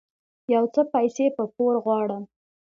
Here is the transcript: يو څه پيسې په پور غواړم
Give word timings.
يو 0.53 0.63
څه 0.73 0.81
پيسې 0.93 1.25
په 1.37 1.43
پور 1.55 1.73
غواړم 1.83 2.23